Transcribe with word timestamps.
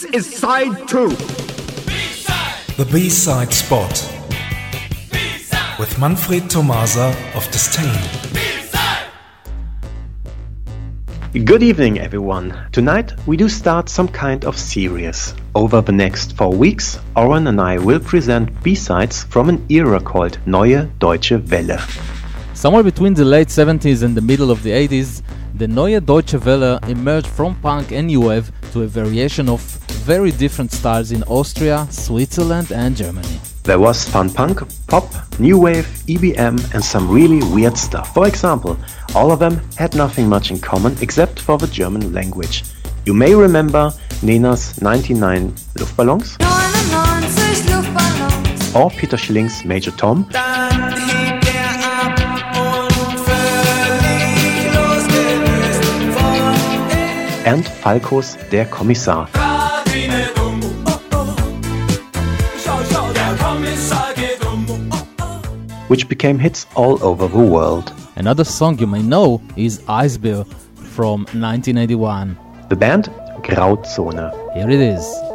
This 0.00 0.14
is 0.14 0.34
side 0.34 0.88
two. 0.88 1.10
The 2.78 2.88
B-side 2.90 3.52
spot. 3.52 3.92
With 5.78 5.98
Manfred 5.98 6.48
Tomasa 6.48 7.14
of 7.34 7.46
Disdain. 7.50 8.00
Good 11.44 11.62
evening, 11.62 11.98
everyone. 11.98 12.56
Tonight 12.72 13.12
we 13.26 13.36
do 13.36 13.46
start 13.50 13.90
some 13.90 14.08
kind 14.08 14.46
of 14.46 14.56
series. 14.56 15.34
Over 15.54 15.82
the 15.82 15.92
next 15.92 16.34
four 16.34 16.54
weeks, 16.54 16.98
Oren 17.14 17.48
and 17.48 17.60
I 17.60 17.76
will 17.76 18.00
present 18.00 18.62
B-sides 18.62 19.24
from 19.24 19.50
an 19.50 19.66
era 19.68 20.00
called 20.00 20.38
Neue 20.46 20.90
Deutsche 20.98 21.32
Welle. 21.32 21.78
Somewhere 22.54 22.82
between 22.82 23.12
the 23.12 23.26
late 23.26 23.48
70s 23.48 24.02
and 24.02 24.16
the 24.16 24.22
middle 24.22 24.50
of 24.50 24.62
the 24.62 24.70
80s, 24.70 25.22
the 25.60 25.68
Neue 25.68 26.00
Deutsche 26.00 26.42
Welle 26.42 26.78
emerged 26.88 27.26
from 27.26 27.54
punk 27.56 27.92
and 27.92 28.06
new 28.06 28.22
wave 28.22 28.50
to 28.72 28.82
a 28.84 28.86
variation 28.86 29.46
of 29.46 29.60
very 30.06 30.30
different 30.30 30.72
styles 30.72 31.12
in 31.12 31.22
Austria, 31.24 31.86
Switzerland, 31.90 32.72
and 32.72 32.96
Germany. 32.96 33.38
There 33.64 33.78
was 33.78 34.08
fun 34.08 34.30
punk, 34.30 34.62
pop, 34.86 35.04
new 35.38 35.58
wave, 35.58 35.86
EBM, 36.08 36.72
and 36.72 36.82
some 36.82 37.10
really 37.10 37.42
weird 37.52 37.76
stuff. 37.76 38.14
For 38.14 38.26
example, 38.26 38.78
all 39.14 39.30
of 39.30 39.38
them 39.38 39.60
had 39.76 39.94
nothing 39.94 40.30
much 40.30 40.50
in 40.50 40.58
common 40.58 40.96
except 41.02 41.40
for 41.40 41.58
the 41.58 41.66
German 41.66 42.14
language. 42.14 42.64
You 43.04 43.12
may 43.12 43.34
remember 43.34 43.92
Nena's 44.22 44.80
99 44.80 45.52
Luftballons 45.76 46.38
99 46.40 47.22
Luftballons. 47.68 48.74
or 48.74 48.90
Peter 48.92 49.18
Schilling's 49.18 49.62
Major 49.66 49.90
Tom 49.90 50.26
Dann 50.30 51.09
geht 57.44 58.12
um. 58.12 58.22
der 58.50 58.64
Kommissar. 58.66 59.28
which 65.88 66.06
became 66.08 66.38
hits 66.38 66.68
all 66.76 67.02
over 67.02 67.26
the 67.26 67.36
world. 67.36 67.92
Another 68.14 68.44
song 68.44 68.78
you 68.78 68.86
may 68.86 69.02
know 69.02 69.42
is 69.56 69.80
Eisbär 69.88 70.46
from 70.76 71.22
1981. 71.34 72.36
The 72.68 72.76
band 72.76 73.10
Grauzone. 73.42 74.30
Here 74.54 74.70
it 74.70 74.80
is. 74.80 75.29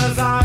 Eisbär 0.00 0.14
sein. 0.14 0.39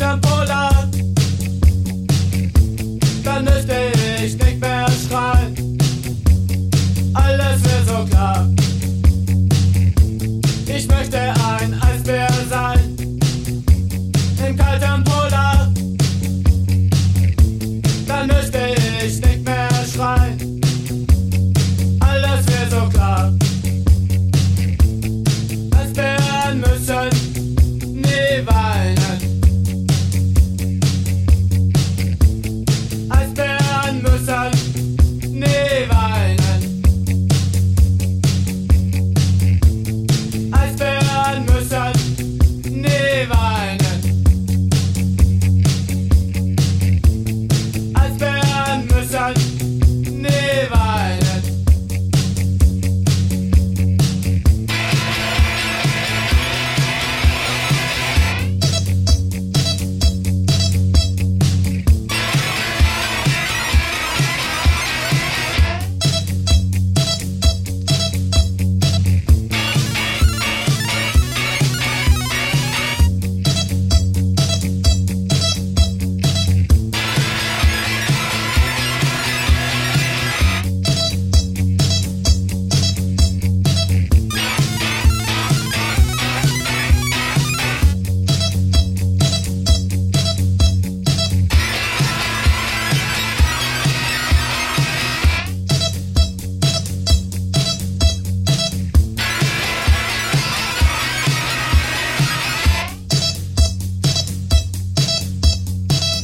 Im 0.00 0.31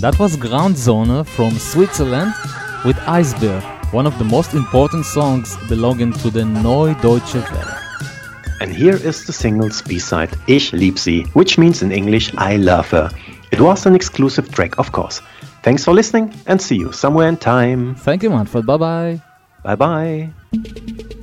That 0.08 0.18
was 0.18 0.38
Grauzone 0.38 1.26
from 1.26 1.50
Switzerland 1.58 2.32
with 2.82 2.96
Eisbär, 3.00 3.60
one 3.92 4.06
of 4.06 4.16
the 4.16 4.24
most 4.24 4.54
important 4.54 5.04
songs 5.04 5.54
belonging 5.68 6.14
to 6.14 6.30
the 6.30 6.46
Neue 6.46 6.94
Deutsche 7.02 7.34
Welle. 7.34 7.78
And 8.62 8.72
here 8.72 8.96
is 8.96 9.26
the 9.26 9.34
single's 9.34 9.82
B-side, 9.82 10.30
Ich 10.46 10.72
lieb 10.72 10.98
sie, 10.98 11.24
which 11.34 11.58
means 11.58 11.82
in 11.82 11.92
English, 11.92 12.32
I 12.38 12.56
love 12.56 12.88
her. 12.88 13.10
It 13.52 13.60
was 13.60 13.84
an 13.84 13.94
exclusive 13.94 14.50
track, 14.50 14.78
of 14.78 14.92
course. 14.92 15.20
Thanks 15.62 15.84
for 15.84 15.92
listening 15.92 16.32
and 16.46 16.58
see 16.58 16.76
you 16.76 16.90
somewhere 16.90 17.28
in 17.28 17.36
time. 17.36 17.94
Thank 17.96 18.22
you, 18.22 18.30
Manfred. 18.30 18.64
Bye 18.64 18.78
bye. 18.78 19.22
Bye 19.62 19.76
bye. 19.76 21.14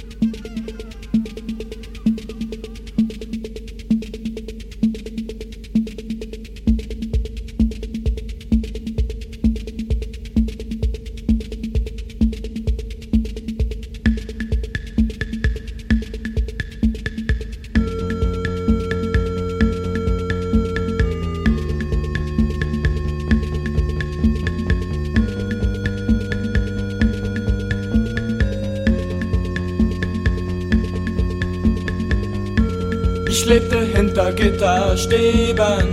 Ich 33.37 33.45
lebte 33.45 33.81
hinter 33.81 34.31
Gitterstäben, 34.31 35.89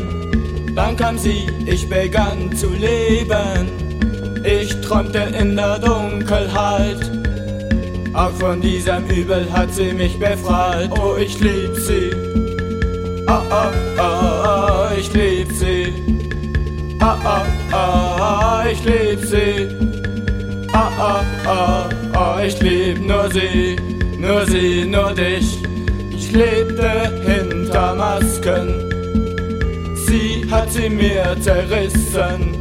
dann 0.76 0.96
kam 0.96 1.18
sie, 1.18 1.48
ich 1.66 1.88
begann 1.88 2.54
zu 2.54 2.68
leben. 2.68 3.66
Ich 4.44 4.80
träumte 4.80 5.26
in 5.36 5.56
der 5.56 5.80
Dunkelheit, 5.80 7.00
auch 8.14 8.30
von 8.30 8.60
diesem 8.60 9.08
Übel 9.08 9.52
hat 9.52 9.74
sie 9.74 9.92
mich 9.92 10.16
befreit. 10.20 10.88
Oh, 10.96 11.16
ich 11.16 11.40
lieb 11.40 11.74
sie, 11.74 12.12
ah, 13.26 13.42
ah, 13.50 13.72
ah, 13.98 14.90
ich 14.96 15.12
lieb 15.12 15.50
sie, 15.50 15.92
ah, 17.00 17.18
ah, 17.24 17.44
ah, 17.72 18.64
ich 18.70 18.84
lieb 18.84 19.18
sie, 19.20 19.68
ah, 20.72 20.92
ah, 20.96 21.24
ah, 21.44 21.88
ah, 22.14 22.40
ich 22.46 22.60
lieb 22.62 23.04
nur 23.04 23.28
sie, 23.32 23.74
nur 24.16 24.46
sie, 24.46 24.84
nur 24.84 25.12
dich. 25.12 25.71
Ich 26.32 26.38
lebte 26.38 27.12
hinter 27.26 27.94
Masken, 27.94 28.88
sie 30.06 30.50
hat 30.50 30.73
sie 30.73 30.88
mir 30.88 31.37
zerrissen. 31.43 32.56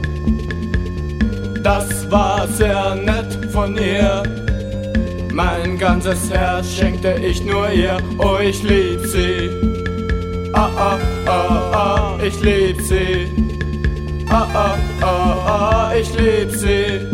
Das 1.63 2.11
war 2.11 2.49
sehr 2.49 2.95
nett 2.95 3.49
von 3.53 3.77
ihr. 3.77 4.23
Mein 5.31 5.77
ganzes 5.77 6.29
Herz 6.29 6.75
schenkte 6.75 7.13
ich 7.25 7.45
nur 7.45 7.71
ihr. 7.71 7.97
Oh, 8.17 8.39
ich 8.43 8.61
lieb 8.61 9.05
sie. 9.05 9.49
Ah, 10.51 10.69
ah, 10.75 10.99
ah, 11.27 11.71
ah, 11.73 12.19
ich 12.21 12.41
lieb 12.41 12.81
sie. 12.81 13.29
Ah, 14.27 14.47
ah, 14.53 14.77
ah, 14.99 15.45
ah, 15.47 15.93
ich 15.95 16.09
lieb 16.19 16.51
sie. 16.51 17.07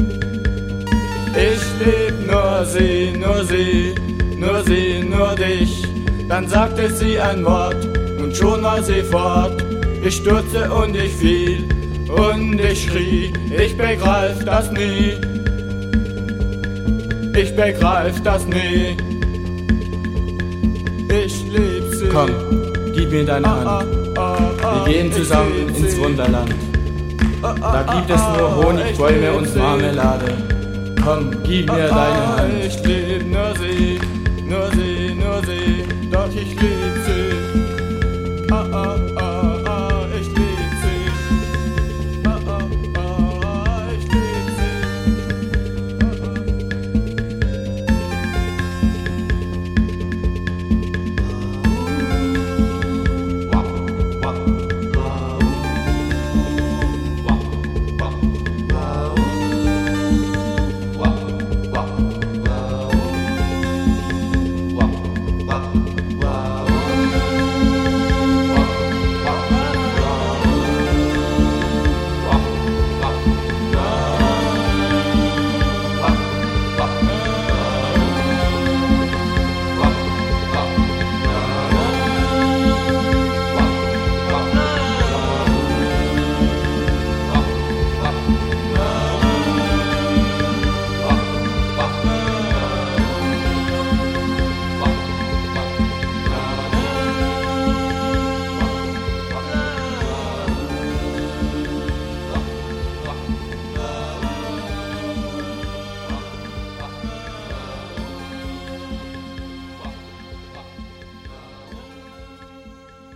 Ich 1.38 1.86
lieb 1.86 2.15
nur 2.25 2.65
sie, 2.65 3.12
nur 3.15 3.44
sie, 3.45 3.94
nur 4.39 4.63
sie, 4.63 5.03
nur 5.03 5.36
dich. 5.36 5.87
Dann 6.29 6.47
sagte 6.47 6.89
sie 6.89 7.19
ein 7.19 7.45
Wort 7.45 7.88
und 8.19 8.35
schon 8.35 8.62
war 8.62 8.83
sie 8.83 9.01
fort. 9.01 9.63
Ich 10.03 10.18
stürzte 10.18 10.69
und 10.71 10.95
ich 10.95 11.13
fiel 11.13 11.68
und 12.09 12.59
ich 12.59 12.83
schrie, 12.83 13.33
ich 13.57 13.77
begreif 13.77 14.44
das 14.45 14.71
nie. 14.71 15.13
Ich 17.35 17.56
begreif 17.56 18.21
das 18.24 18.45
nie. 18.45 18.97
Ich 21.09 21.44
lieb 21.45 21.83
sie. 21.94 22.09
Komm, 22.09 22.29
gib 22.94 23.12
mir 23.12 23.25
deine 23.25 23.47
Hand. 23.47 23.88
Wir 24.15 24.94
gehen 24.94 25.12
zusammen 25.13 25.69
ins 25.75 25.97
Wunderland. 25.97 26.53
Da 27.41 27.83
gibt 27.94 28.09
es 28.09 28.21
nur 28.38 28.56
Honig, 28.56 28.97
Bäume 28.97 29.31
und 29.31 29.56
Marmelade. 29.56 30.33
Komm, 31.03 31.31
gib 31.44 31.71
mir 31.71 31.88
deine 31.88 32.38
Hand. 32.38 32.53
Ich 32.65 32.83
lieb 32.83 33.31
nur 33.31 33.53
sie, 33.56 34.00
nur 34.50 34.71
sie, 34.71 34.87
ich 36.39 36.56
bin 36.56 37.16